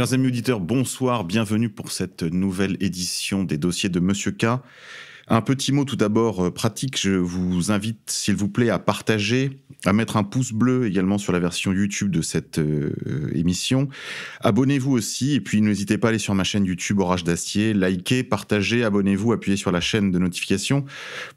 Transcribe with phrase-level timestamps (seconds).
[0.00, 4.46] Chers amis auditeurs, bonsoir, bienvenue pour cette nouvelle édition des dossiers de Monsieur K.
[5.32, 9.60] Un petit mot tout d'abord euh, pratique, je vous invite s'il vous plaît à partager,
[9.84, 13.88] à mettre un pouce bleu également sur la version YouTube de cette euh, émission.
[14.40, 18.24] Abonnez-vous aussi et puis n'hésitez pas à aller sur ma chaîne YouTube Orage d'Acier, likez,
[18.24, 20.84] partagez, abonnez-vous, appuyez sur la chaîne de notification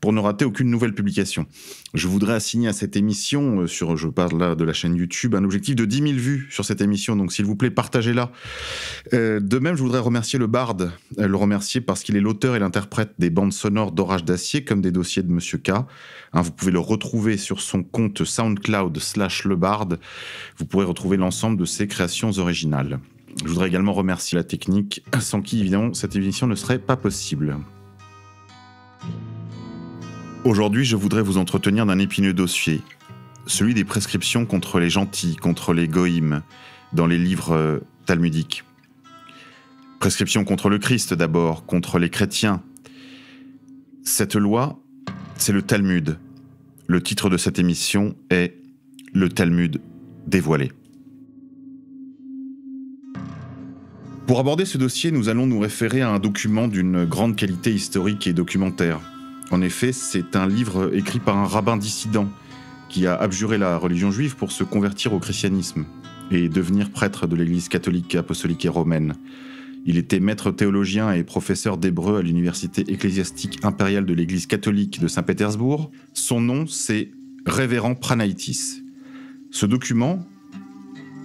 [0.02, 1.46] pour ne rater aucune nouvelle publication.
[1.94, 5.36] Je voudrais assigner à cette émission, euh, sur, je parle là de la chaîne YouTube,
[5.36, 8.32] un objectif de 10 000 vues sur cette émission, donc s'il vous plaît partagez-la.
[9.12, 10.78] de même, je voudrais remercier le Bard,
[11.16, 14.92] le remercier parce qu'il est l'auteur et l'interprète des bandes sonores d'Orage d'Acier comme des
[14.92, 15.70] dossiers de Monsieur K.
[15.70, 19.88] Hein, vous pouvez le retrouver sur son compte SoundCloud slash lebard.
[20.58, 23.00] Vous pourrez retrouver l'ensemble de ses créations originales.
[23.44, 27.58] Je voudrais également remercier la technique, sans qui évidemment cette émission ne serait pas possible.
[30.44, 32.82] Aujourd'hui, je voudrais vous entretenir d'un épineux dossier,
[33.48, 36.44] celui des prescriptions contre les gentils, contre les goïms,
[36.92, 38.64] dans les livres euh, talmudiques.
[40.00, 42.62] Prescriptions contre le Christ d'abord, contre les chrétiens,
[44.04, 44.80] cette loi,
[45.38, 46.18] c'est le Talmud.
[46.88, 48.58] Le titre de cette émission est
[49.14, 49.82] Le Talmud
[50.28, 50.72] dévoilé.
[54.28, 58.28] Pour aborder ce dossier, nous allons nous référer à un document d'une grande qualité historique
[58.28, 59.00] et documentaire.
[59.52, 62.28] En effet, c'est un livre écrit par un rabbin dissident
[62.90, 65.86] qui a abjuré la religion juive pour se convertir au christianisme
[66.32, 69.16] et devenir prêtre de l'Église catholique, apostolique et romaine.
[69.86, 75.08] Il était maître théologien et professeur d'hébreu à l'université ecclésiastique impériale de l'Église catholique de
[75.08, 75.92] Saint-Pétersbourg.
[76.14, 77.12] Son nom, c'est
[77.46, 78.82] Révérend Pranaitis.
[79.52, 80.26] Ce document,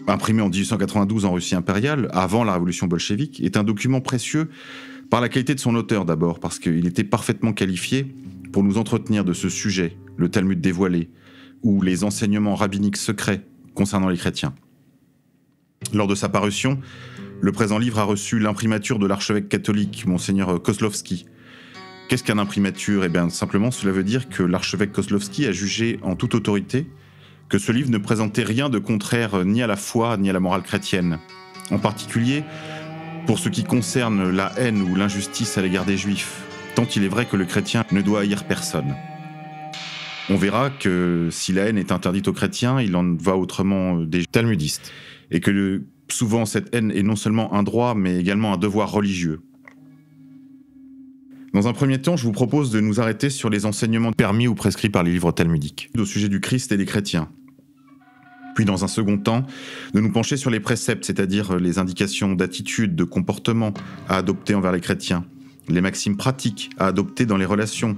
[0.08, 4.48] imprimé en 1892 en Russie impériale, avant la révolution bolchevique, est un document précieux
[5.10, 8.06] par la qualité de son auteur d'abord, parce qu'il était parfaitement qualifié
[8.52, 11.08] pour nous entretenir de ce sujet, le Talmud dévoilé,
[11.62, 14.54] ou les enseignements rabbiniques secrets concernant les chrétiens.
[15.92, 16.80] Lors de sa parution,
[17.40, 21.26] le présent livre a reçu l'imprimature de l'archevêque catholique, monseigneur Kozlovski.
[22.08, 26.16] Qu'est-ce qu'un imprimature Eh bien, simplement, cela veut dire que l'archevêque Kozlovski a jugé en
[26.16, 26.86] toute autorité
[27.48, 30.40] que ce livre ne présentait rien de contraire ni à la foi ni à la
[30.40, 31.18] morale chrétienne.
[31.70, 32.42] En particulier,
[33.26, 36.42] pour ce qui concerne la haine ou l'injustice à l'égard des juifs,
[36.74, 38.96] tant il est vrai que le chrétien ne doit haïr personne.
[40.28, 44.24] On verra que si la haine est interdite aux chrétiens, il en va autrement des
[44.26, 44.92] talmudistes.
[45.30, 48.90] Et que le souvent cette haine est non seulement un droit, mais également un devoir
[48.90, 49.40] religieux.
[51.54, 54.54] Dans un premier temps, je vous propose de nous arrêter sur les enseignements permis ou
[54.54, 57.28] prescrits par les livres talmudiques, au sujet du Christ et des chrétiens.
[58.54, 59.46] Puis dans un second temps,
[59.94, 63.72] de nous pencher sur les préceptes, c'est-à-dire les indications d'attitude, de comportement
[64.08, 65.24] à adopter envers les chrétiens,
[65.68, 67.96] les maximes pratiques à adopter dans les relations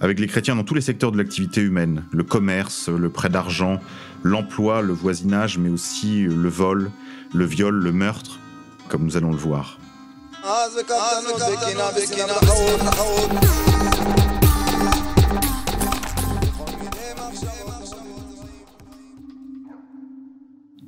[0.00, 3.80] avec les chrétiens dans tous les secteurs de l'activité humaine, le commerce, le prêt d'argent,
[4.22, 6.90] l'emploi, le voisinage, mais aussi le vol,
[7.34, 8.38] le viol, le meurtre,
[8.88, 9.78] comme nous allons le voir.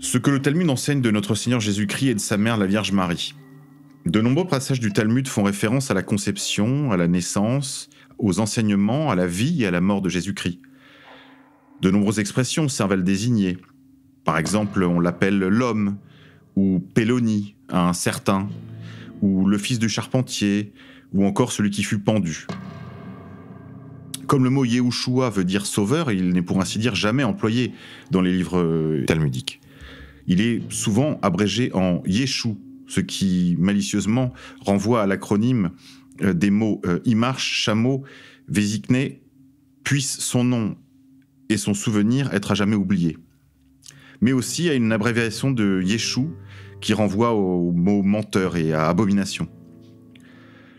[0.01, 2.93] Ce que le Talmud enseigne de notre Seigneur Jésus-Christ et de sa mère, la Vierge
[2.93, 3.35] Marie.
[4.05, 7.89] De nombreux passages du Talmud font référence à la conception, à la naissance,
[8.19, 10.61] aux enseignements, à la vie et à la mort de Jésus-Christ.
[11.81, 13.57] De nombreuses expressions servent à le désigner.
[14.25, 15.97] Par exemple, on l'appelle l'homme,
[16.57, 18.49] ou Péloni, un certain,
[19.23, 20.73] ou le fils du charpentier,
[21.13, 22.47] ou encore celui qui fut pendu.
[24.27, 27.73] Comme le mot Yehoshua veut dire sauveur, il n'est pour ainsi dire jamais employé
[28.11, 29.61] dans les livres euh, talmudiques.
[30.27, 32.55] Il est souvent abrégé en Yeshu,
[32.87, 35.71] ce qui malicieusement renvoie à l'acronyme
[36.23, 38.05] euh, des mots euh, Imarch, chameau,
[38.49, 39.11] Vésikne,
[39.83, 40.77] puisse son nom
[41.51, 43.19] et son souvenir être à jamais oubliés.
[44.21, 46.29] Mais aussi à une abréviation de Yeshu,
[46.85, 49.49] qui renvoie au mot menteur et à abomination.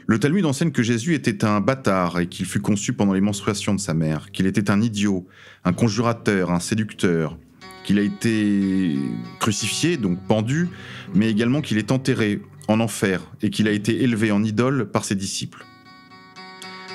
[0.05, 3.73] Le Talmud enseigne que Jésus était un bâtard et qu'il fut conçu pendant les menstruations
[3.73, 5.25] de sa mère, qu'il était un idiot,
[5.63, 7.39] un conjurateur, un séducteur,
[7.83, 8.95] qu'il a été
[9.39, 10.69] crucifié, donc pendu,
[11.15, 15.05] mais également qu'il est enterré en enfer et qu'il a été élevé en idole par
[15.05, 15.65] ses disciples.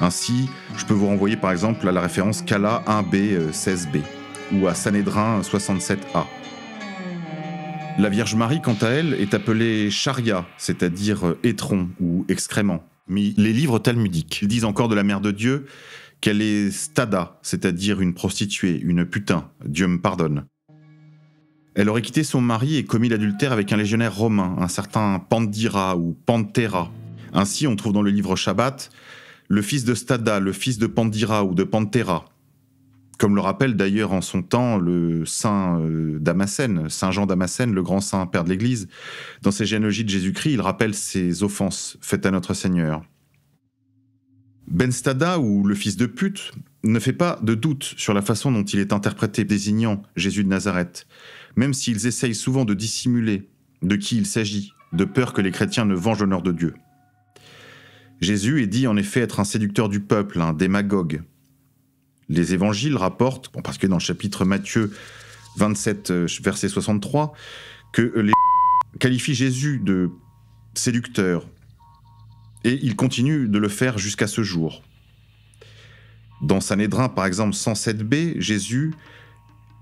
[0.00, 4.02] Ainsi, je peux vous renvoyer par exemple à la référence Kala 1b 16b
[4.52, 6.26] ou à Sanhédrin 67a.
[8.00, 12.82] La Vierge Marie, quant à elle, est appelée charia, c'est-à-dire euh, étron ou excrément.
[13.08, 15.66] Mais les livres talmudiques disent encore de la Mère de Dieu
[16.22, 20.46] qu'elle est stada, c'est-à-dire une prostituée, une putain, Dieu me pardonne.
[21.74, 25.98] Elle aurait quitté son mari et commis l'adultère avec un légionnaire romain, un certain Pandira
[25.98, 26.90] ou Pantera.
[27.34, 28.88] Ainsi, on trouve dans le livre Shabbat
[29.48, 32.24] le fils de Stada, le fils de Pandira ou de Pantera,
[33.20, 37.82] comme le rappelle d'ailleurs en son temps le saint euh, Damascène, Saint Jean Damascène, le
[37.82, 38.88] grand saint père de l'Église.
[39.42, 43.04] Dans ses généalogies de Jésus-Christ, il rappelle ses offenses faites à notre Seigneur.
[44.68, 46.52] Ben Stada, ou le fils de pute,
[46.82, 50.48] ne fait pas de doute sur la façon dont il est interprété désignant Jésus de
[50.48, 51.06] Nazareth,
[51.56, 53.50] même s'ils essayent souvent de dissimuler
[53.82, 56.72] de qui il s'agit, de peur que les chrétiens ne vengent l'honneur de Dieu.
[58.22, 61.22] Jésus est dit en effet être un séducteur du peuple, un démagogue,
[62.30, 64.92] les évangiles rapportent, parce que dans le chapitre Matthieu
[65.56, 67.34] 27, euh, verset 63,
[67.92, 68.32] que les
[69.00, 70.10] qualifient Jésus de
[70.74, 71.46] séducteur.
[72.62, 74.82] Et il continue de le faire jusqu'à ce jour.
[76.40, 78.94] Dans Sanhédrin, par exemple, 107b, Jésus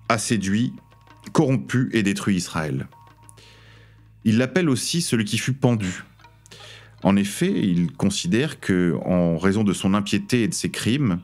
[0.09, 0.73] a séduit,
[1.33, 2.89] corrompu et détruit Israël.
[4.25, 6.03] Il l'appelle aussi celui qui fut pendu.
[7.03, 11.21] En effet, il considère que, en raison de son impiété et de ses crimes,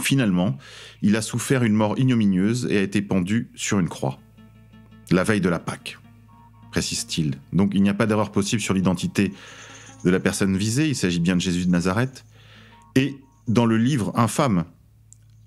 [0.00, 0.56] Finalement,
[1.02, 4.18] il a souffert une mort ignominieuse et a été pendu sur une croix.
[5.10, 5.98] La veille de la Pâque,
[6.70, 7.38] précise-t-il.
[7.52, 9.32] Donc il n'y a pas d'erreur possible sur l'identité
[10.04, 12.24] de la personne visée, il s'agit bien de Jésus de Nazareth.
[12.94, 13.16] Et
[13.48, 14.64] dans le livre infâme,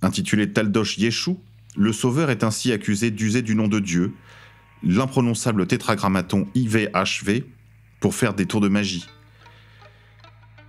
[0.02, 1.36] intitulé Taldosh Yeshu,
[1.78, 4.14] le Sauveur est ainsi accusé d'user du nom de Dieu,
[4.84, 7.44] l'imprononçable tétragrammaton IVHV,
[8.02, 9.08] pour faire des tours de magie,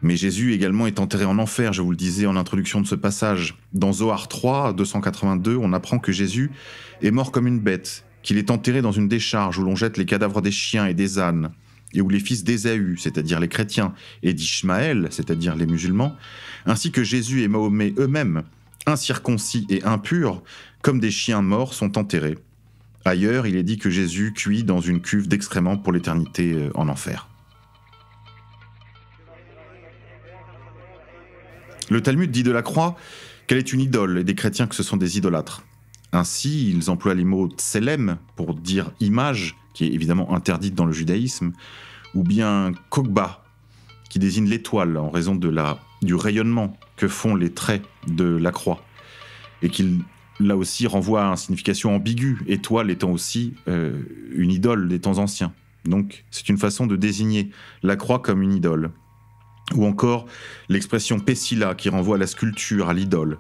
[0.03, 2.97] mais Jésus également est enterré en enfer, je vous le disais en introduction de ce
[2.97, 3.57] passage.
[3.73, 6.51] Dans Zohar 3, 282, on apprend que Jésus
[7.03, 10.05] est mort comme une bête, qu'il est enterré dans une décharge où l'on jette les
[10.05, 11.53] cadavres des chiens et des ânes,
[11.95, 16.17] et où les fils d'Ésaü, c'est-à-dire les chrétiens, et d'Ishmaël, c'est-à-dire les musulmans,
[16.67, 18.43] ainsi que Jésus et Mahomet eux-mêmes,
[18.87, 20.43] incirconcis et impurs,
[20.81, 22.39] comme des chiens morts, sont enterrés.
[23.05, 26.89] Ailleurs, il est dit que Jésus cuit dans une cuve d'excréments pour l'éternité euh, en
[26.89, 27.29] enfer.
[31.93, 32.97] Le Talmud dit de la croix
[33.47, 35.63] qu'elle est une idole et des chrétiens que ce sont des idolâtres.
[36.13, 40.93] Ainsi, ils emploient les mots tselem pour dire image, qui est évidemment interdite dans le
[40.95, 41.53] judaïsme,
[42.15, 43.45] ou bien kokba,
[44.09, 48.53] qui désigne l'étoile en raison de la, du rayonnement que font les traits de la
[48.53, 48.83] croix,
[49.61, 50.01] et qui
[50.41, 54.01] là aussi renvoie à une signification ambiguë, étoile étant aussi euh,
[54.35, 55.53] une idole des temps anciens.
[55.85, 57.51] Donc c'est une façon de désigner
[57.83, 58.93] la croix comme une idole
[59.75, 60.27] ou encore
[60.69, 63.39] l'expression Pessila qui renvoie à la sculpture, à l'idole.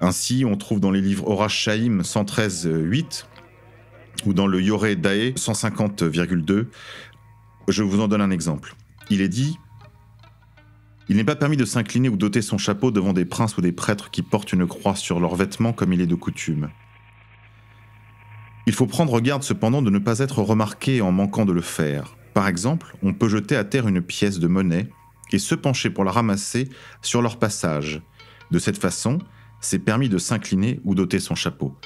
[0.00, 3.24] Ainsi, on trouve dans les livres Horace Shaim 113.8
[4.26, 6.66] ou dans le Yoré Dae 150,2.
[7.68, 8.74] Je vous en donne un exemple.
[9.10, 9.58] Il est dit
[11.08, 13.72] Il n'est pas permis de s'incliner ou d'ôter son chapeau devant des princes ou des
[13.72, 16.70] prêtres qui portent une croix sur leurs vêtements comme il est de coutume.
[18.66, 22.16] Il faut prendre garde cependant de ne pas être remarqué en manquant de le faire.
[22.34, 24.88] Par exemple, on peut jeter à terre une pièce de monnaie
[25.32, 26.68] et se pencher pour la ramasser
[27.00, 28.02] sur leur passage.
[28.50, 29.18] De cette façon,
[29.60, 31.78] c'est permis de s'incliner ou d'ôter son chapeau.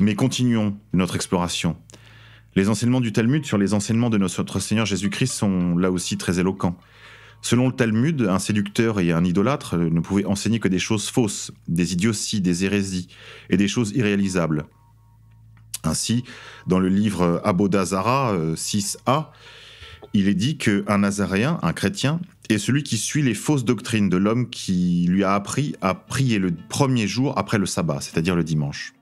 [0.00, 1.76] Mais continuons notre exploration.
[2.54, 6.40] Les enseignements du Talmud sur les enseignements de notre Seigneur Jésus-Christ sont là aussi très
[6.40, 6.78] éloquents.
[7.42, 11.52] Selon le Talmud, un séducteur et un idolâtre ne pouvaient enseigner que des choses fausses,
[11.68, 13.08] des idioties, des hérésies
[13.50, 14.64] et des choses irréalisables.
[15.84, 16.24] Ainsi,
[16.66, 19.22] dans le livre Abodazara 6a, euh,
[20.18, 24.16] il est dit qu'un nazaréen, un chrétien, est celui qui suit les fausses doctrines de
[24.16, 28.44] l'homme qui lui a appris à prier le premier jour après le sabbat, c'est-à-dire le
[28.44, 28.94] dimanche.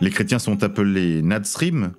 [0.00, 1.92] Les chrétiens sont appelés Nazrim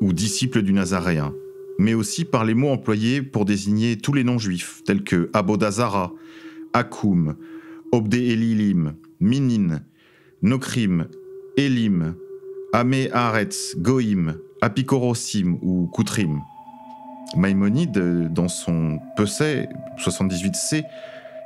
[0.00, 1.32] ou disciples du nazaréen,
[1.78, 6.12] mais aussi par les mots employés pour désigner tous les noms juifs, tels que Abodazara,
[6.72, 7.36] Akoum,
[7.92, 9.80] Obde Elilim, Minin,
[10.42, 11.08] Nokrim,
[11.56, 12.14] Elim,
[12.72, 16.40] Ame Haaretz, Goïm, Apikorosim ou Koutrim.
[17.36, 19.68] Maïmonide, dans son Pesset
[19.98, 20.84] 78c,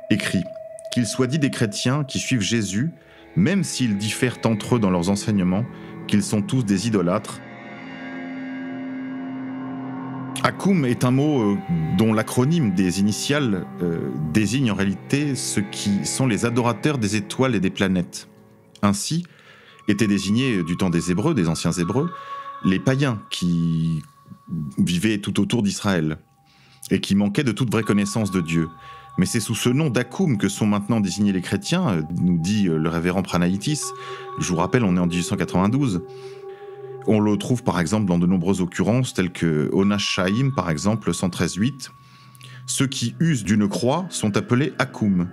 [0.09, 0.43] écrit
[0.91, 2.91] Qu'il soit dit des chrétiens qui suivent Jésus,
[3.35, 5.65] même s'ils diffèrent entre eux dans leurs enseignements,
[6.07, 7.39] qu'ils sont tous des idolâtres.
[10.43, 11.57] Akoum est un mot euh,
[11.97, 17.55] dont l'acronyme des initiales euh, désigne en réalité ceux qui sont les adorateurs des étoiles
[17.55, 18.27] et des planètes.
[18.81, 19.25] Ainsi,
[19.87, 22.11] étaient désignés du temps des Hébreux, des anciens Hébreux,
[22.65, 24.01] les païens qui
[24.77, 26.17] vivaient tout autour d'Israël
[26.91, 28.69] et qui manquaient de toute vraie connaissance de Dieu.
[29.17, 32.67] Mais c'est sous ce nom d'Akoum que sont maintenant désignés les chrétiens, euh, nous dit
[32.67, 33.81] euh, le révérend Pranaitis.
[34.39, 36.01] Je vous rappelle, on est en 1892.
[37.05, 41.11] On le trouve par exemple dans de nombreuses occurrences, telles que Onash Shaim, par exemple,
[41.11, 41.89] 113.8.
[42.65, 45.29] Ceux qui usent d'une croix sont appelés Akoum.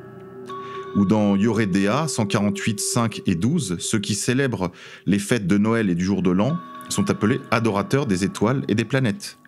[0.97, 4.73] Ou dans Yoredea 148, 5 et 12, ceux qui célèbrent
[5.07, 6.59] les fêtes de Noël et du jour de l'an
[6.91, 9.39] sont appelés adorateurs des étoiles et des planètes.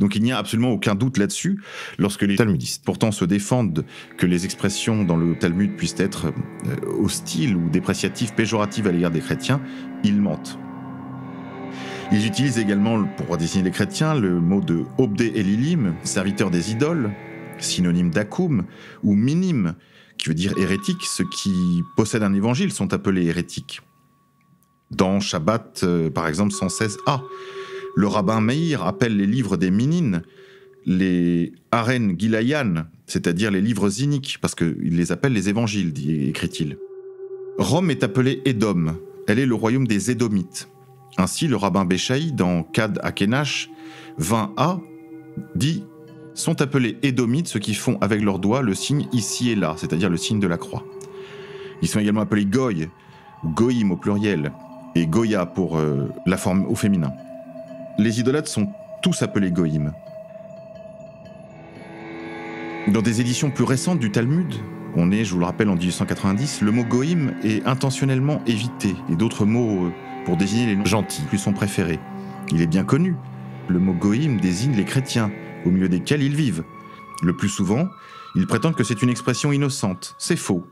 [0.00, 1.62] Donc il n'y a absolument aucun doute là-dessus
[1.98, 3.84] lorsque les talmudistes pourtant se défendent
[4.16, 6.26] que les expressions dans le Talmud puissent être
[6.66, 9.60] euh, hostiles ou dépréciatives, péjoratives à l'égard des chrétiens,
[10.02, 10.58] ils mentent.
[12.12, 17.10] Ils utilisent également, pour désigner les chrétiens, le mot de Obdé Elilim, serviteur des idoles,
[17.58, 18.64] synonyme d'Akoum,
[19.02, 19.74] ou Minim,
[20.18, 21.02] qui veut dire hérétique.
[21.02, 23.80] Ceux qui possèdent un évangile sont appelés hérétiques.
[24.96, 27.22] Dans Shabbat, euh, par exemple, 116a,
[27.96, 30.22] le rabbin Meir appelle les livres des Minines
[30.86, 35.92] les Aren Gilayan, c'est-à-dire les livres iniques, parce qu'il les appelle les évangiles,
[36.28, 36.76] écrit-il.
[37.58, 38.96] Rome est appelée Édom,
[39.26, 40.68] elle est le royaume des Édomites.
[41.16, 43.70] Ainsi, le rabbin Béchaï, dans Kad Akenash
[44.18, 44.80] 20a,
[45.54, 45.84] dit
[46.34, 50.10] sont appelés Édomites ceux qui font avec leurs doigts le signe ici et là, c'est-à-dire
[50.10, 50.84] le signe de la croix.
[51.80, 52.88] Ils sont également appelés Goy,
[53.44, 54.52] Goïm au pluriel,
[54.94, 57.12] et Goya pour euh, la forme au féminin.
[57.98, 58.68] Les idolâtres sont
[59.02, 59.92] tous appelés Goïm.
[62.88, 64.54] Dans des éditions plus récentes du Talmud,
[64.96, 69.16] on est, je vous le rappelle, en 1890, le mot Goïm est intentionnellement évité, et
[69.16, 69.92] d'autres mots euh,
[70.24, 71.98] pour désigner les noms gentils lui sont préférés.
[72.52, 73.16] Il est bien connu.
[73.68, 75.30] Le mot Goïm désigne les chrétiens,
[75.64, 76.64] au milieu desquels ils vivent.
[77.22, 77.88] Le plus souvent,
[78.34, 80.14] ils prétendent que c'est une expression innocente.
[80.18, 80.66] C'est faux.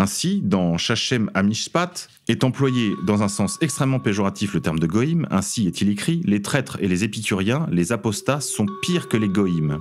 [0.00, 5.26] Ainsi, dans Shachem Amishpat, est employé dans un sens extrêmement péjoratif le terme de goïm.
[5.32, 9.80] Ainsi est-il écrit Les traîtres et les épicuriens, les apostats, sont pires que les goïms.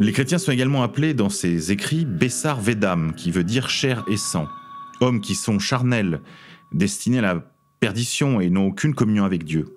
[0.00, 4.16] Les chrétiens sont également appelés dans ces écrits Bessar Vedam, qui veut dire chair et
[4.16, 4.48] sang.
[5.00, 6.22] Hommes qui sont charnels,
[6.72, 9.68] destinés à la perdition et n'ont aucune communion avec Dieu.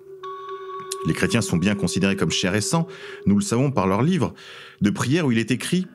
[1.06, 2.88] Les chrétiens sont bien considérés comme chair et sang,
[3.26, 4.34] nous le savons par leur livre
[4.80, 5.86] de prière où il est écrit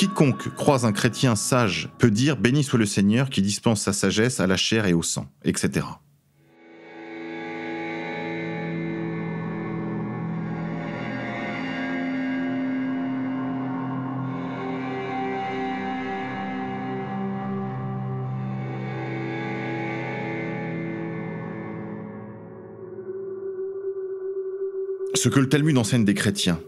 [0.00, 4.40] Quiconque croise un chrétien sage peut dire Béni soit le Seigneur qui dispense sa sagesse
[4.40, 5.84] à la chair et au sang, etc.
[25.14, 26.58] Ce que le Talmud enseigne des chrétiens,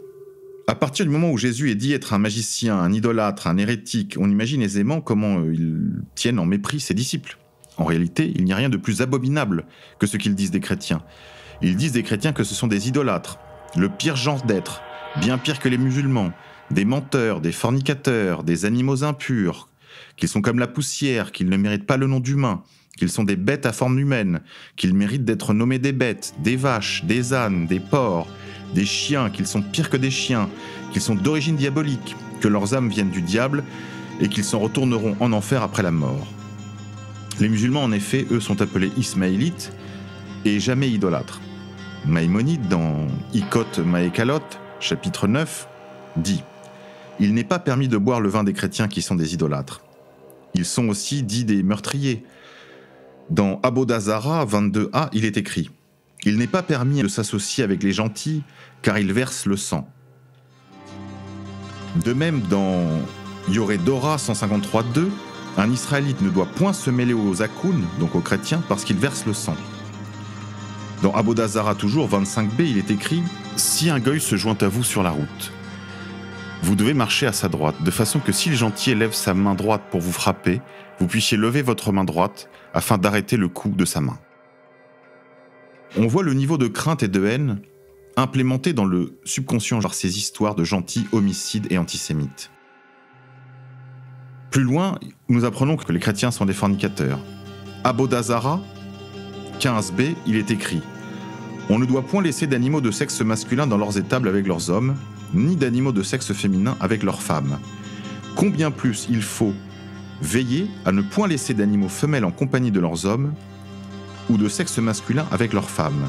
[0.69, 4.17] à partir du moment où Jésus est dit être un magicien, un idolâtre, un hérétique,
[4.19, 7.39] on imagine aisément comment euh, ils tiennent en mépris ses disciples.
[7.79, 9.65] En réalité, il n'y a rien de plus abominable
[9.99, 11.03] que ce qu'ils disent des chrétiens.
[11.63, 13.39] Ils disent des chrétiens que ce sont des idolâtres,
[13.77, 14.83] le pire genre d'être,
[15.21, 16.33] bien pire que les musulmans,
[16.71, 19.69] des menteurs, des fornicateurs, des animaux impurs,
[20.17, 22.63] qu'ils sont comme la poussière, qu'ils ne méritent pas le nom d'humain,
[22.97, 24.41] qu'ils sont des bêtes à forme humaine,
[24.77, 28.29] qu'ils méritent d'être nommés des bêtes, des vaches, des ânes, des porcs,
[28.75, 30.49] des chiens, qu'ils sont pires que des chiens,
[30.93, 33.65] qu'ils sont d'origine diabolique, que leurs âmes viennent du diable
[34.21, 36.27] et qu'ils s'en retourneront en enfer après la mort.
[37.41, 39.73] Les musulmans, en effet, eux, sont appelés ismaélites
[40.45, 41.41] et jamais idolâtres.
[42.07, 44.43] Maïmonide, dans Ikot Maekalot,
[44.81, 45.69] chapitre 9,
[46.17, 46.43] dit
[47.21, 49.83] Il n'est pas permis de boire le vin des chrétiens qui sont des idolâtres.
[50.55, 52.25] Ils sont aussi dits des meurtriers.
[53.31, 55.71] Dans Abodazara 22a, il est écrit
[56.25, 58.43] il n'est pas permis de s'associer avec les gentils,
[58.83, 59.89] car ils versent le sang.
[62.05, 62.87] De même, dans
[63.49, 65.09] Yoredora 153.2,
[65.59, 69.27] un Israélite ne doit point se mêler aux Akoun, donc aux chrétiens, parce qu'ils versent
[69.27, 69.57] le sang.
[71.03, 73.23] Dans Abodazara toujours 25b, il est écrit
[73.57, 75.53] Si un goy se joint à vous sur la route,
[76.63, 79.55] vous devez marcher à sa droite, de façon que si le gentil lève sa main
[79.55, 80.61] droite pour vous frapper,
[81.01, 84.19] vous puissiez lever votre main droite afin d'arrêter le coup de sa main.
[85.99, 87.61] On voit le niveau de crainte et de haine
[88.17, 92.51] implémenté dans le subconscient par ces histoires de gentils homicides et antisémites.
[94.51, 97.19] Plus loin, nous apprenons que les chrétiens sont des fornicateurs.
[97.85, 98.61] À Bodazara
[99.61, 100.83] 15b, il est écrit
[101.69, 104.95] On ne doit point laisser d'animaux de sexe masculin dans leurs étables avec leurs hommes,
[105.35, 107.59] ni d'animaux de sexe féminin avec leurs femmes.
[108.35, 109.55] Combien plus il faut
[110.21, 113.35] veiller à ne point laisser d'animaux femelles en compagnie de leurs hommes,
[114.31, 116.09] ou de sexe masculin avec leurs femmes,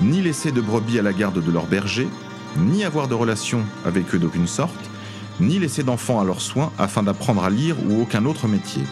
[0.00, 2.08] ni laisser de brebis à la garde de leurs bergers,
[2.56, 4.90] ni avoir de relations avec eux d'aucune sorte,
[5.40, 8.82] ni laisser d'enfants à leurs soins afin d'apprendre à lire ou aucun autre métier.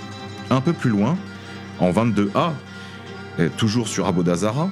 [0.51, 1.17] Un peu plus loin,
[1.79, 2.53] en 22a,
[3.57, 4.71] toujours sur Abodazara,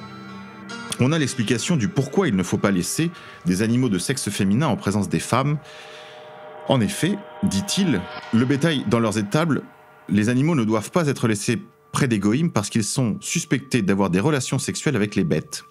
[0.99, 3.09] on a l'explication du pourquoi il ne faut pas laisser
[3.45, 5.57] des animaux de sexe féminin en présence des femmes.
[6.67, 8.01] En effet, dit-il,
[8.33, 9.63] le bétail dans leurs étables,
[10.09, 12.19] les animaux ne doivent pas être laissés près des
[12.53, 15.65] parce qu'ils sont suspectés d'avoir des relations sexuelles avec les bêtes.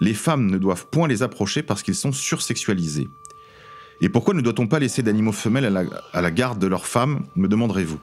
[0.00, 3.08] Les femmes ne doivent point les approcher parce qu'ils sont sursexualisés.
[4.00, 5.74] Et pourquoi ne doit-on pas laisser d'animaux femelles
[6.12, 7.98] à la, garde de leurs femmes, me demanderez-vous?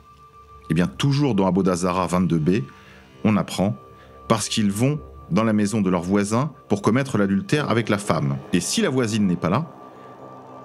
[0.69, 2.63] Eh bien, toujours dans Abodazara 22b,
[3.23, 3.77] on apprend
[4.27, 8.37] parce qu'ils vont dans la maison de leur voisin pour commettre l'adultère avec la femme.
[8.53, 9.71] Et si la voisine n'est pas là,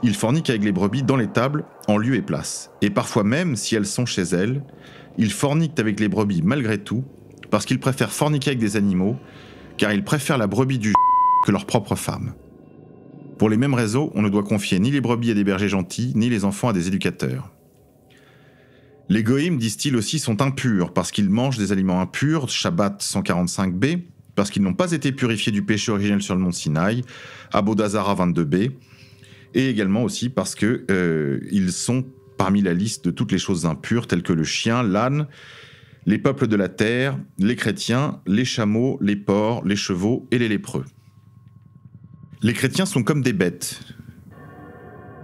[0.03, 2.71] ils forniquent avec les brebis dans les tables, en lieu et place.
[2.81, 4.63] Et parfois même, si elles sont chez elles,
[5.19, 7.05] ils forniquent avec les brebis malgré tout,
[7.51, 9.17] parce qu'ils préfèrent forniquer avec des animaux,
[9.77, 10.95] car ils préfèrent la brebis du
[11.45, 12.35] que leur propre femme.
[13.39, 16.13] Pour les mêmes raisons, on ne doit confier ni les brebis à des bergers gentils,
[16.17, 17.53] ni les enfants à des éducateurs.
[19.09, 24.03] Les goïms, disent-ils aussi, sont impurs parce qu'ils mangent des aliments impurs, Shabbat 145b,
[24.35, 27.03] parce qu'ils n'ont pas été purifiés du péché originel sur le mont Sinaï,
[27.53, 28.73] Abodazara 22b,
[29.55, 32.05] et également aussi parce qu'ils euh, sont
[32.39, 35.27] parmi la liste de toutes les choses impures telles que le chien, l'âne,
[36.07, 40.49] les peuples de la terre, les chrétiens, les chameaux, les porcs, les chevaux et les
[40.49, 40.87] lépreux.
[42.41, 43.81] Les chrétiens sont comme des bêtes.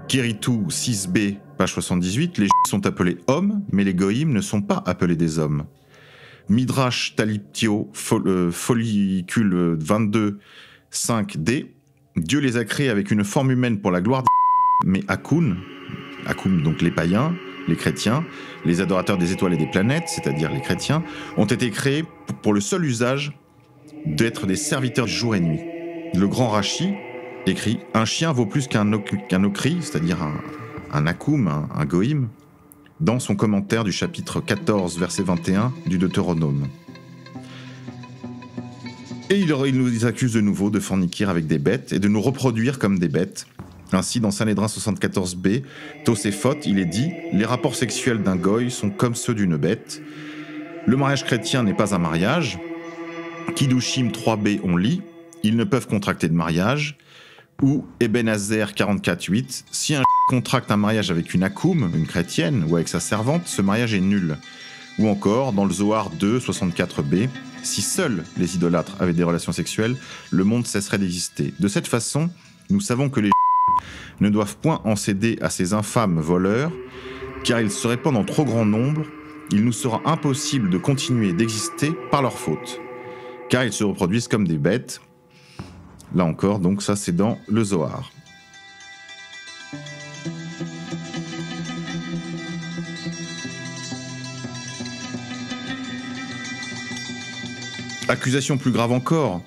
[0.09, 5.16] Kiritou 6b, page 78, les sont appelés hommes, mais les goïms ne sont pas appelés
[5.16, 5.64] des hommes.
[6.49, 10.38] Midrash Taliptio, euh, follicule 22,
[10.92, 11.68] 5d,
[12.16, 14.28] Dieu les a créés avec une forme humaine pour la gloire des
[14.85, 15.56] mais Akun,
[16.26, 17.34] Akun donc les païens,
[17.68, 18.24] les chrétiens,
[18.64, 21.02] les adorateurs des étoiles et des planètes, c'est-à-dire les chrétiens,
[21.36, 22.04] ont été créés
[22.42, 23.32] pour le seul usage
[24.06, 25.60] d'être des serviteurs jour et nuit.
[26.14, 26.94] Le grand Rashi
[27.46, 30.34] écrit Un chien vaut plus qu'un okri, c'est-à-dire un,
[30.92, 32.28] un akoum, un, un goïm,
[33.00, 36.68] dans son commentaire du chapitre 14, verset 21 du Deutéronome.
[39.30, 42.78] Et il, nous accuse de nouveau de forniquer avec des bêtes et de nous reproduire
[42.78, 43.46] comme des bêtes.
[43.94, 45.62] Ainsi, dans Sanhédrin 74b,
[46.04, 50.02] Toséphot, il est dit Les rapports sexuels d'un goy sont comme ceux d'une bête.
[50.86, 52.58] Le mariage chrétien n'est pas un mariage.
[53.54, 55.02] Kiddushim 3b, on lit
[55.42, 56.96] Ils ne peuvent contracter de mariage.
[57.62, 62.88] Ou Ebenazer 44.8 Si un contracte un mariage avec une akoum, une chrétienne, ou avec
[62.88, 64.37] sa servante, ce mariage est nul.
[64.98, 67.28] Ou encore, dans le Zohar 2, 64b,
[67.62, 69.96] si seuls les idolâtres avaient des relations sexuelles,
[70.30, 71.54] le monde cesserait d'exister.
[71.59, 72.30] De cette façon,
[72.70, 73.30] nous savons que les
[74.20, 76.72] ne doivent point en céder à ces infâmes voleurs,
[77.44, 79.02] car ils se répandent en trop grand nombre,
[79.50, 82.80] il nous sera impossible de continuer d'exister par leur faute,
[83.48, 85.00] car ils se reproduisent comme des bêtes.
[86.14, 88.10] Là encore, donc ça c'est dans le Zohar.
[98.08, 99.42] Accusation plus grave encore,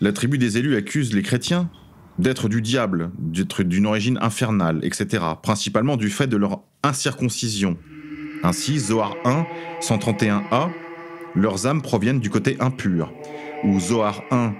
[0.00, 1.70] la tribu des élus accuse les chrétiens
[2.18, 7.76] d'être du diable, d'être d'une origine infernale, etc., principalement du fait de leur incirconcision.
[8.42, 9.46] Ainsi, Zohar 1,
[9.80, 10.70] 131a,
[11.34, 13.12] leurs âmes proviennent du côté impur.
[13.64, 14.54] Ou Zohar 1,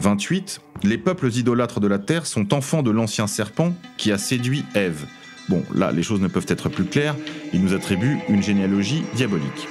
[0.00, 4.64] 28, les peuples idolâtres de la terre sont enfants de l'ancien serpent qui a séduit
[4.74, 5.06] Ève.
[5.48, 7.16] Bon, là, les choses ne peuvent être plus claires,
[7.52, 9.68] il nous attribue une généalogie diabolique.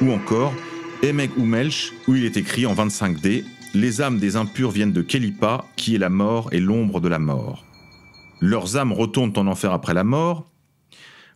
[0.00, 0.52] Ou encore,
[1.02, 3.44] Emek ou Melch, où il est écrit en 25D
[3.78, 7.18] Les âmes des impurs viennent de Kelipa, qui est la mort et l'ombre de la
[7.18, 7.62] mort.
[8.40, 10.50] Leurs âmes retournent en enfer après la mort.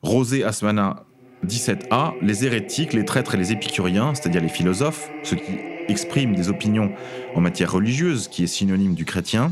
[0.01, 1.05] Rosé Asmana
[1.47, 6.49] 17a Les hérétiques, les traîtres et les épicuriens, c'est-à-dire les philosophes, ceux qui expriment des
[6.49, 6.95] opinions
[7.35, 9.51] en matière religieuse, qui est synonyme du chrétien,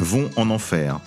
[0.00, 0.98] vont en enfer.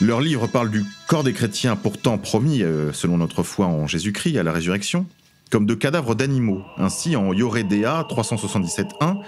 [0.00, 4.38] Leur livre parle du corps des chrétiens pourtant promis, euh, selon notre foi en Jésus-Christ,
[4.38, 5.04] à la résurrection,
[5.50, 6.62] comme de cadavres d'animaux.
[6.78, 9.20] Ainsi, en Yoredea 377.1,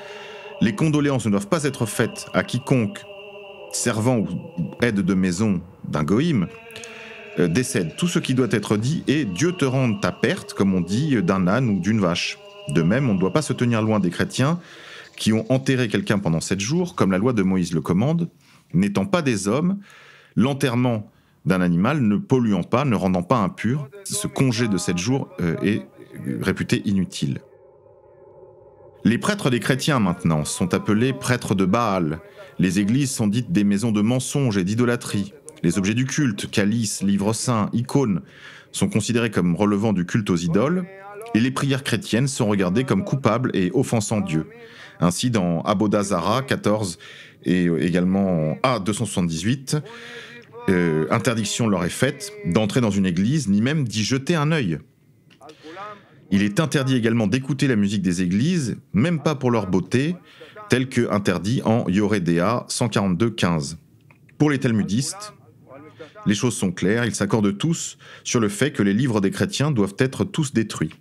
[0.60, 3.04] les condoléances ne doivent pas être faites à quiconque
[3.72, 4.28] servant ou
[4.82, 6.48] aide de maison d'un goïm
[7.38, 7.94] euh, décède.
[7.96, 11.22] Tout ce qui doit être dit est Dieu te rende ta perte, comme on dit
[11.22, 12.38] d'un âne ou d'une vache.
[12.70, 14.60] De même, on ne doit pas se tenir loin des chrétiens
[15.16, 18.28] qui ont enterré quelqu'un pendant sept jours, comme la loi de Moïse le commande,
[18.72, 19.78] n'étant pas des hommes,
[20.36, 21.10] l'enterrement
[21.44, 25.56] d'un animal ne polluant pas, ne rendant pas impur, ce congé de sept jours euh,
[25.62, 25.82] est
[26.40, 27.40] réputé inutile.
[29.08, 32.20] Les prêtres des chrétiens maintenant sont appelés prêtres de Baal.
[32.58, 35.32] Les églises sont dites des maisons de mensonges et d'idolâtrie.
[35.62, 38.20] Les objets du culte, calices, livres saints, icônes,
[38.70, 40.84] sont considérés comme relevant du culte aux idoles,
[41.34, 44.44] et les prières chrétiennes sont regardées comme coupables et offensant Dieu.
[45.00, 46.98] Ainsi, dans Abodazara 14
[47.46, 49.80] et également en A278,
[50.68, 54.80] euh, interdiction leur est faite d'entrer dans une église, ni même d'y jeter un œil.
[56.30, 60.14] Il est interdit également d'écouter la musique des églises, même pas pour leur beauté,
[60.68, 63.76] tel que interdit en Yoredea 142.15.
[64.36, 65.32] Pour les talmudistes,
[66.26, 69.70] les choses sont claires, ils s'accordent tous sur le fait que les livres des chrétiens
[69.70, 70.94] doivent être tous détruits.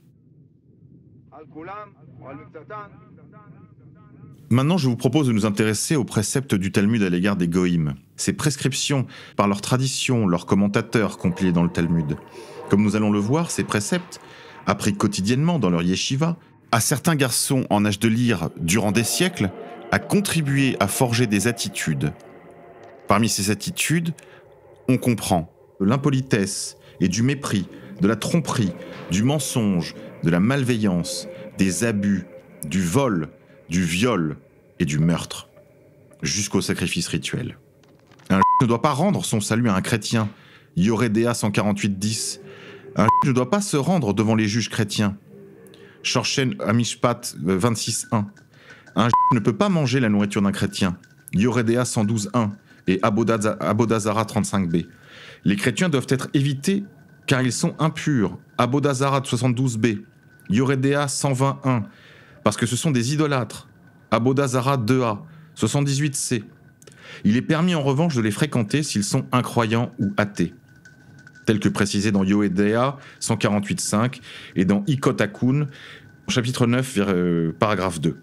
[4.49, 7.95] Maintenant, je vous propose de nous intéresser aux préceptes du Talmud à l'égard des Goïms.
[8.15, 12.15] Ces prescriptions, par leurs traditions, leurs commentateurs compilés dans le Talmud.
[12.69, 14.21] Comme nous allons le voir, ces préceptes
[14.67, 16.37] appris quotidiennement dans leur yeshiva,
[16.71, 19.49] à certains garçons en âge de lire durant des siècles
[19.91, 22.13] a contribué à forger des attitudes.
[23.07, 24.13] Parmi ces attitudes,
[24.89, 27.67] on comprend l'impolitesse et du mépris,
[28.01, 28.73] de la tromperie,
[29.09, 31.27] du mensonge, de la malveillance,
[31.57, 32.25] des abus,
[32.65, 33.29] du vol,
[33.69, 34.37] du viol
[34.79, 35.47] et du meurtre,
[36.21, 37.57] jusqu'au sacrifice rituel.
[38.29, 40.29] Un ne doit pas rendre son salut à un chrétien,
[40.75, 42.39] Yoredea 148.10.
[42.97, 45.17] Un ne doit pas se rendre devant les juges chrétiens,
[46.01, 48.25] Shorchen Amishpat 26.1.
[48.95, 50.97] Un ne peut pas manger la nourriture d'un chrétien,
[51.31, 52.49] Yoredea 112.1
[52.87, 54.87] et Abodazara 35b.
[55.45, 56.85] Les chrétiens doivent être évités
[57.27, 60.01] car ils sont impurs, Abodazara 72b,
[60.49, 61.83] Yoredea 121,
[62.43, 63.67] parce que ce sont des idolâtres,
[64.09, 65.19] Abodazara 2a,
[65.55, 66.43] 78c.
[67.25, 70.55] Il est permis en revanche de les fréquenter s'ils sont incroyants ou athées,
[71.47, 74.19] tel que précisé dans Yoedea 148.5
[74.55, 75.67] et dans Ikotakun,
[76.27, 78.17] chapitre 9, euh, paragraphe 2.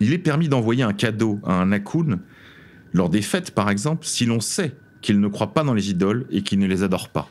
[0.00, 2.18] Il est permis d'envoyer un cadeau à un Akun
[2.94, 6.26] lors des fêtes, par exemple, si l'on sait qu'il ne croit pas dans les idoles
[6.30, 7.28] et qu'il ne les adore pas.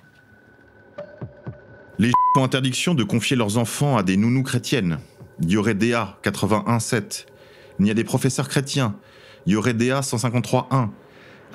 [1.97, 4.99] Les ont interdiction de confier leurs enfants à des nounous chrétiennes.
[5.41, 7.25] Yoredea 81.7.
[7.79, 8.95] Il y a des professeurs chrétiens.
[9.47, 10.89] Yoredea 153.1.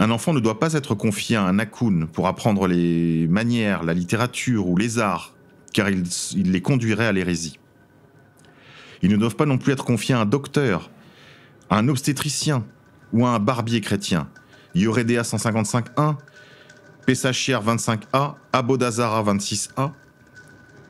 [0.01, 3.95] Un enfant ne doit pas être confié à un Akun pour apprendre les manières, la
[3.95, 5.35] littérature ou les arts,
[5.73, 7.59] car il, les conduirait à l'hérésie.
[9.03, 10.91] Ils ne doivent pas non plus être confiés à un docteur,
[11.69, 12.65] à un obstétricien
[13.13, 14.29] ou à un barbier chrétien.
[14.77, 16.17] Yoredea 155.1,
[17.05, 19.91] Pessachir 25a, Abodazara 26a.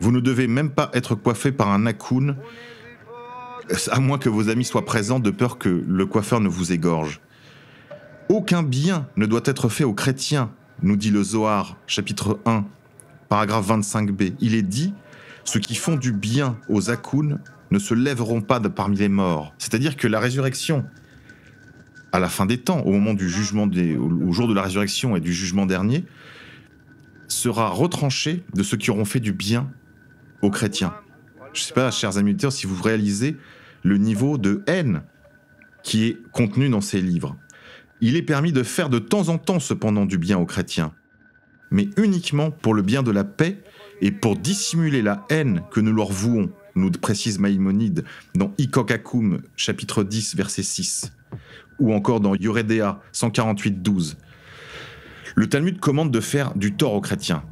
[0.00, 2.36] Vous ne devez même pas être coiffé par un Akun,
[3.90, 7.20] à moins que vos amis soient présents de peur que le coiffeur ne vous égorge.
[8.28, 12.66] Aucun bien ne doit être fait aux chrétiens, nous dit le Zohar, chapitre 1,
[13.30, 14.34] paragraphe 25b.
[14.40, 14.92] Il est dit
[15.44, 17.38] Ceux qui font du bien aux Akun
[17.70, 19.54] ne se lèveront pas parmi les morts.
[19.56, 20.84] C'est-à-dire que la résurrection,
[22.12, 25.20] à la fin des temps, au moment du jugement, au jour de la résurrection et
[25.20, 26.04] du jugement dernier,
[27.28, 29.70] sera retranchée de ceux qui auront fait du bien
[30.42, 30.92] aux chrétiens.
[31.54, 33.38] Je ne sais pas, chers amis si vous réalisez
[33.82, 35.00] le niveau de haine
[35.82, 37.34] qui est contenu dans ces livres.
[38.00, 40.92] Il est permis de faire de temps en temps cependant du bien aux chrétiens,
[41.70, 43.60] mais uniquement pour le bien de la paix
[44.00, 48.04] et pour dissimuler la haine que nous leur vouons, nous précise Maïmonide
[48.36, 51.12] dans Ikokakum, chapitre 10, verset 6,
[51.80, 54.16] ou encore dans Yoredea 148, 12.
[55.34, 57.42] Le Talmud commande de faire du tort aux chrétiens.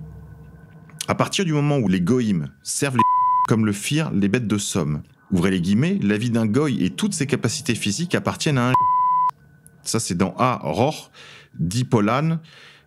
[1.08, 3.02] À partir du moment où les goïms servent les
[3.48, 6.90] comme le firent les bêtes de somme, ouvrez les guillemets, la vie d'un goy et
[6.90, 8.72] toutes ses capacités physiques appartiennent à un
[9.88, 11.10] ça, c'est dans A, Roch,
[11.58, 12.38] Dipolan.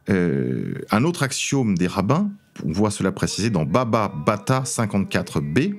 [0.09, 2.29] Euh, un autre axiome des rabbins,
[2.65, 5.75] on voit cela précisé dans Baba Bata 54b.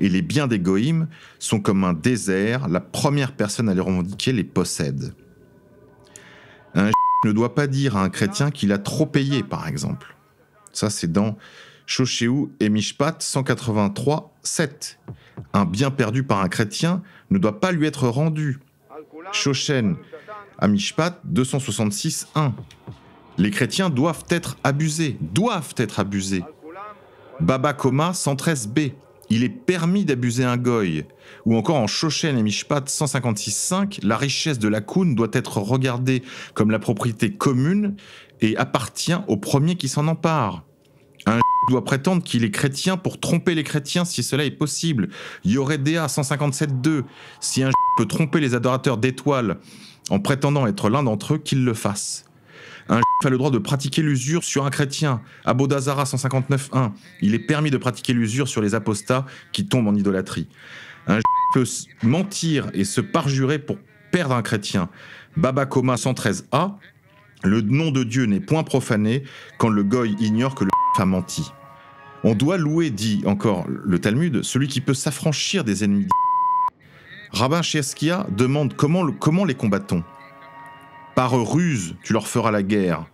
[0.00, 4.32] Et les biens des goïms sont comme un désert, la première personne à les revendiquer
[4.32, 5.12] les possède.
[6.74, 6.90] Un
[7.24, 10.14] ne doit pas dire à un chrétien qu'il a trop payé, par exemple.
[10.72, 11.36] Ça, c'est dans
[11.86, 15.00] Shoshéou et Mishpat 183, 7.
[15.52, 18.60] Un bien perdu par un chrétien ne doit pas lui être rendu.
[19.32, 19.96] Shoshen
[20.58, 22.52] Amishpat 266 1.
[23.38, 26.42] Les chrétiens doivent être abusés, doivent être abusés.
[27.40, 28.92] Baba Koma 113b.
[29.30, 31.04] Il est permis d'abuser un goy.
[31.44, 36.22] Ou encore en Shoshen et Mishpat 156.5, la richesse de la koun doit être regardée
[36.54, 37.96] comme la propriété commune
[38.40, 40.64] et appartient au premier qui s'en empare.
[41.26, 45.08] Un doit prétendre qu'il est chrétien pour tromper les chrétiens si cela est possible.
[45.44, 47.04] Yoredea 157.2.
[47.40, 49.58] Si un peut tromper les adorateurs d'étoiles
[50.10, 52.24] en prétendant être l'un d'entre eux, qu'il le fasse.
[52.88, 55.20] Un a le droit de pratiquer l'usure sur un chrétien.
[55.44, 56.92] Abodazara 159.1.
[57.20, 60.48] Il est permis de pratiquer l'usure sur les apostats qui tombent en idolâtrie.
[61.06, 61.20] Un
[61.54, 61.64] peut
[62.02, 63.78] mentir et se parjurer pour
[64.10, 64.88] perdre un chrétien.
[65.36, 66.74] Baba Koma 113a.
[67.44, 69.22] Le nom de Dieu n'est point profané
[69.58, 71.52] quand le goy ignore que le a menti.
[72.24, 76.08] On doit louer, dit encore le Talmud, celui qui peut s'affranchir des ennemis.
[77.30, 80.02] Rabbin Cheskia demande comment, comment les combattons
[81.14, 83.06] Par ruse, tu leur feras la guerre.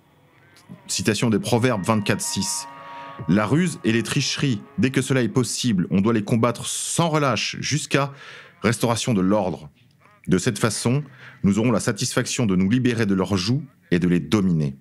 [0.87, 2.67] Citation des Proverbes 24-6.
[3.29, 7.11] La ruse et les tricheries, dès que cela est possible, on doit les combattre sans
[7.11, 8.13] relâche jusqu'à
[8.63, 9.69] restauration de l'ordre.
[10.27, 11.05] De cette façon,
[11.43, 13.63] nous aurons la satisfaction de nous libérer de leurs joues
[13.95, 14.77] et de les dominer.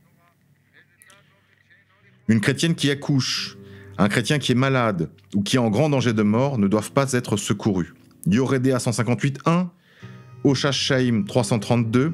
[2.27, 3.57] Une chrétienne qui accouche,
[3.97, 6.91] un chrétien qui est malade ou qui est en grand danger de mort ne doivent
[6.91, 7.93] pas être secourus.
[8.25, 9.67] Yoredea 158.1,
[10.43, 12.13] Oshash Shaim 332,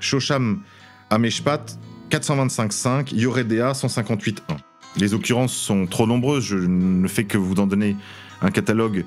[0.00, 0.62] Shosham
[1.10, 1.78] Ameshpat
[2.10, 4.40] 425.5, Yoredea 158.1.
[4.96, 7.96] Les occurrences sont trop nombreuses, je ne fais que vous en donner
[8.40, 9.04] un catalogue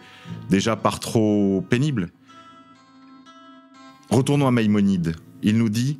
[0.49, 2.09] déjà par trop pénible.
[4.09, 5.15] Retournons à Maïmonide.
[5.41, 5.99] Il nous dit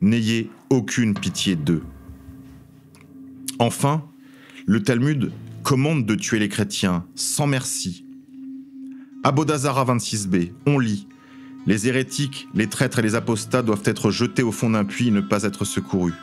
[0.00, 1.82] N'ayez aucune pitié d'eux.
[3.58, 4.04] Enfin,
[4.66, 5.32] le Talmud
[5.62, 8.04] commande de tuer les chrétiens sans merci.
[9.24, 11.08] À Bodazara 26b, on lit
[11.66, 15.10] Les hérétiques, les traîtres et les apostats doivent être jetés au fond d'un puits et
[15.10, 16.14] ne pas être secourus.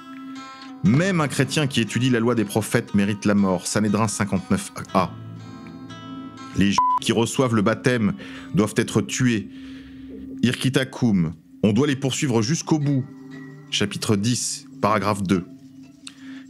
[0.83, 3.67] Même un chrétien qui étudie la loi des prophètes mérite la mort.
[3.67, 5.09] Sanhédrin 59a.
[6.57, 8.13] Les qui reçoivent le baptême
[8.53, 9.49] doivent être tués.
[10.43, 11.33] Irkitakum.
[11.63, 13.05] On doit les poursuivre jusqu'au bout.
[13.73, 15.45] Chapitre 10, paragraphe 2.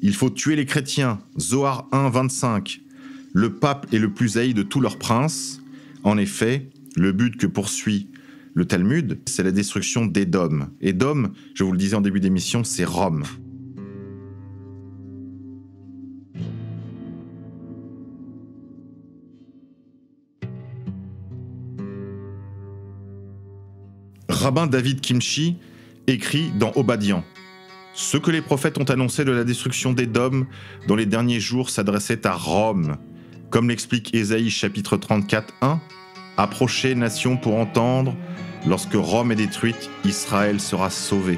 [0.01, 1.21] Il faut tuer les chrétiens.
[1.39, 2.81] Zohar 1, 25.
[3.31, 5.61] Le pape est le plus haï de tous leurs princes.
[6.03, 8.09] En effet, le but que poursuit
[8.53, 10.67] le Talmud, c'est la destruction d'Édom.
[10.81, 13.23] Édom, je vous le disais en début d'émission, c'est Rome.
[24.27, 25.55] Rabbin David Kimchi
[26.07, 27.23] écrit dans Obadian
[27.93, 30.45] Ce que les prophètes ont annoncé de la destruction d'Édom
[30.87, 32.97] dans les derniers jours s'adressait à Rome.
[33.49, 35.79] Comme l'explique Ésaïe chapitre 34, 1,
[36.37, 38.15] Approchez, nation, pour entendre,
[38.65, 41.37] lorsque Rome est détruite, Israël sera sauvé.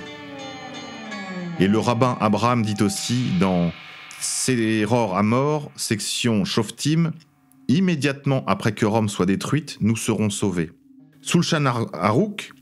[1.59, 3.71] Et le rabbin Abraham dit aussi dans
[4.19, 7.11] Séror à mort, section Shoftim,
[7.67, 10.71] immédiatement après que Rome soit détruite, nous serons sauvés.
[11.21, 12.53] Sulchan Harouk,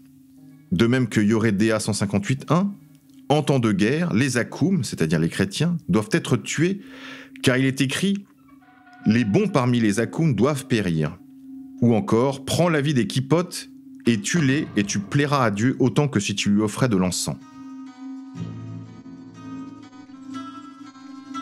[0.74, 2.68] de même que Yoredea 158.1,
[3.30, 6.82] en temps de guerre, les Akoum, c'est-à-dire les chrétiens, doivent être tués,
[7.44, 8.26] car il est écrit
[9.06, 11.20] Les bons parmi les Akoum doivent périr.
[11.82, 13.70] Ou encore, prends la vie des kipotes
[14.08, 17.38] et tue-les, et tu plairas à Dieu autant que si tu lui offrais de l'encens.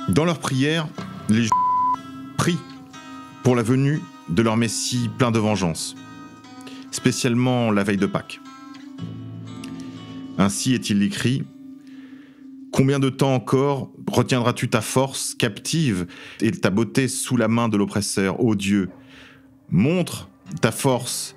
[0.10, 0.90] Dans leur prière,
[1.30, 1.48] les
[2.38, 2.60] prient
[3.44, 5.96] pour la venue de leur Messie plein de vengeance,
[6.92, 8.42] spécialement la veille de Pâques.
[10.38, 11.44] Ainsi est-il écrit
[12.72, 16.08] Combien de temps encore retiendras-tu ta force captive
[16.42, 18.90] et ta beauté sous la main de l'oppresseur, ô Dieu?
[19.70, 20.30] Montre
[20.62, 21.36] ta force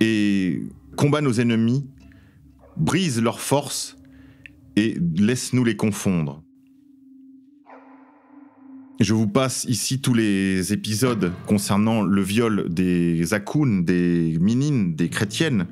[0.00, 0.62] et
[0.96, 1.86] combat nos ennemis,
[2.76, 3.96] brise leur force
[4.76, 6.42] et laisse-nous les confondre.
[9.00, 15.08] Je vous passe ici tous les épisodes concernant le viol des Akouns, des Minines, des
[15.08, 15.66] chrétiennes,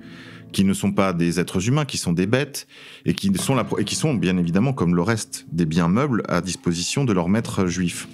[0.52, 2.66] qui ne sont pas des êtres humains, qui sont des bêtes,
[3.04, 7.28] et qui sont, bien évidemment, comme le reste des biens meubles, à disposition de leurs
[7.28, 8.08] maîtres juifs.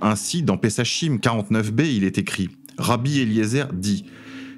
[0.00, 4.04] Ainsi, dans Pesachim 49b, il est écrit Rabbi Eliezer dit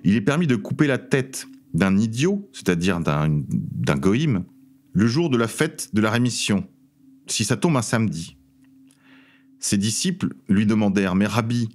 [0.04, 4.44] Il est permis de couper la tête d'un idiot, c'est-à-dire d'un goïm,
[4.92, 6.66] le jour de la fête de la rémission,
[7.26, 8.36] si ça tombe un samedi.
[9.58, 11.68] Ses disciples lui demandèrent Mais Rabbi,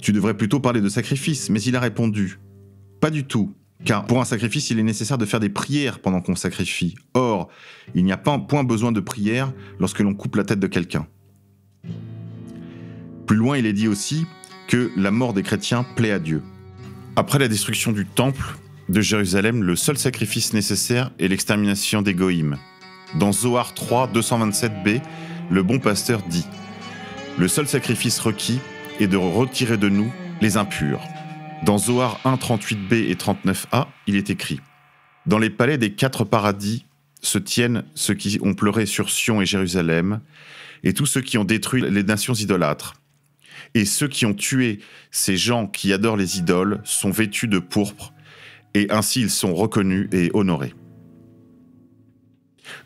[0.00, 1.50] tu devrais plutôt parler de sacrifice.
[1.50, 2.38] Mais il a répondu
[3.00, 3.54] Pas du tout.
[3.84, 6.96] Car pour un sacrifice, il est nécessaire de faire des prières pendant qu'on sacrifie.
[7.14, 7.48] Or,
[7.94, 11.06] il n'y a pas point besoin de prière lorsque l'on coupe la tête de quelqu'un.
[13.26, 14.26] Plus loin, il est dit aussi
[14.66, 16.42] que la mort des chrétiens plaît à Dieu.
[17.14, 18.56] Après la destruction du temple
[18.88, 22.56] de Jérusalem, le seul sacrifice nécessaire est l'extermination des Goïms.
[23.18, 25.00] Dans Zohar 3, 227b,
[25.50, 26.46] le bon pasteur dit
[27.38, 28.60] Le seul sacrifice requis
[29.00, 31.00] est de retirer de nous les impurs.
[31.64, 34.60] Dans Zohar 1, 38b et 39a, il est écrit
[35.26, 36.84] Dans les palais des quatre paradis
[37.20, 40.20] se tiennent ceux qui ont pleuré sur Sion et Jérusalem,
[40.84, 42.94] et tous ceux qui ont détruit les nations idolâtres.
[43.74, 44.78] Et ceux qui ont tué
[45.10, 48.14] ces gens qui adorent les idoles sont vêtus de pourpre,
[48.74, 50.74] et ainsi ils sont reconnus et honorés.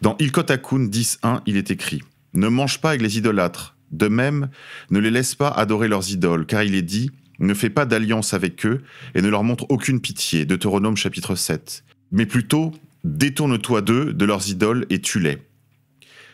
[0.01, 4.49] Dans Ilkot Akun 10.1, il est écrit Ne mange pas avec les idolâtres, de même,
[4.91, 7.11] ne les laisse pas adorer leurs idoles, car il est dit
[7.43, 8.83] ne fais pas d'alliance avec eux
[9.15, 10.45] et ne leur montre aucune pitié.
[10.45, 11.85] Deutéronome chapitre 7.
[12.11, 12.73] Mais plutôt,
[13.05, 15.39] détourne-toi d'eux, de leurs idoles, et tue-les.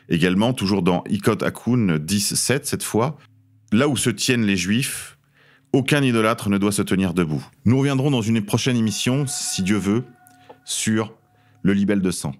[0.08, 3.18] Également, toujours dans Ikot Akun 10, 7, cette fois,
[3.72, 5.18] là où se tiennent les Juifs,
[5.72, 7.44] aucun idolâtre ne doit se tenir debout.
[7.64, 10.04] Nous reviendrons dans une prochaine émission, si Dieu veut,
[10.64, 11.14] sur
[11.62, 12.34] le libelle de sang.